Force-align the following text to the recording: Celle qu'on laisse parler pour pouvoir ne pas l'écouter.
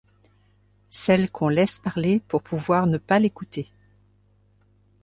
Celle 0.89 1.29
qu'on 1.29 1.47
laisse 1.47 1.77
parler 1.77 2.21
pour 2.27 2.41
pouvoir 2.41 2.87
ne 2.87 2.97
pas 2.97 3.19
l'écouter. 3.19 3.69